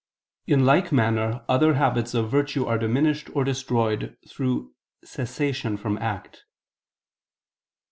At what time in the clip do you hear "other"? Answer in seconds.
1.47-1.75